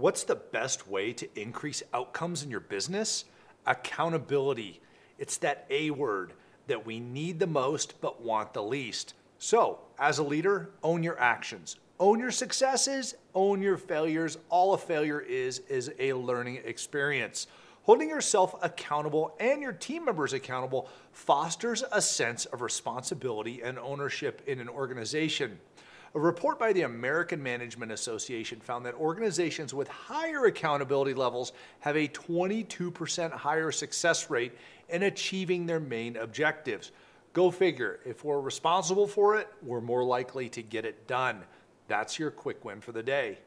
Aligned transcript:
What's 0.00 0.24
the 0.24 0.36
best 0.36 0.88
way 0.88 1.12
to 1.12 1.28
increase 1.38 1.82
outcomes 1.92 2.42
in 2.42 2.50
your 2.50 2.60
business? 2.60 3.26
Accountability. 3.66 4.80
It's 5.18 5.36
that 5.38 5.66
A 5.68 5.90
word 5.90 6.32
that 6.68 6.86
we 6.86 6.98
need 6.98 7.38
the 7.38 7.46
most 7.46 8.00
but 8.00 8.22
want 8.22 8.54
the 8.54 8.62
least. 8.62 9.12
So, 9.38 9.80
as 9.98 10.16
a 10.16 10.22
leader, 10.22 10.70
own 10.82 11.02
your 11.02 11.20
actions, 11.20 11.76
own 11.98 12.18
your 12.18 12.30
successes, 12.30 13.14
own 13.34 13.60
your 13.60 13.76
failures. 13.76 14.38
All 14.48 14.72
a 14.72 14.78
failure 14.78 15.20
is, 15.20 15.58
is 15.68 15.92
a 15.98 16.14
learning 16.14 16.62
experience. 16.64 17.46
Holding 17.82 18.08
yourself 18.08 18.54
accountable 18.62 19.36
and 19.38 19.60
your 19.60 19.72
team 19.72 20.06
members 20.06 20.32
accountable 20.32 20.88
fosters 21.12 21.84
a 21.92 22.00
sense 22.00 22.46
of 22.46 22.62
responsibility 22.62 23.60
and 23.62 23.78
ownership 23.78 24.40
in 24.46 24.60
an 24.60 24.68
organization. 24.70 25.58
A 26.12 26.18
report 26.18 26.58
by 26.58 26.72
the 26.72 26.82
American 26.82 27.40
Management 27.40 27.92
Association 27.92 28.58
found 28.58 28.84
that 28.84 28.94
organizations 28.94 29.72
with 29.72 29.86
higher 29.86 30.46
accountability 30.46 31.14
levels 31.14 31.52
have 31.80 31.96
a 31.96 32.08
22% 32.08 33.30
higher 33.30 33.70
success 33.70 34.28
rate 34.28 34.52
in 34.88 35.04
achieving 35.04 35.66
their 35.66 35.78
main 35.78 36.16
objectives. 36.16 36.90
Go 37.32 37.52
figure, 37.52 38.00
if 38.04 38.24
we're 38.24 38.40
responsible 38.40 39.06
for 39.06 39.36
it, 39.36 39.46
we're 39.62 39.80
more 39.80 40.02
likely 40.02 40.48
to 40.48 40.62
get 40.62 40.84
it 40.84 41.06
done. 41.06 41.42
That's 41.86 42.18
your 42.18 42.32
quick 42.32 42.64
win 42.64 42.80
for 42.80 42.90
the 42.90 43.04
day. 43.04 43.38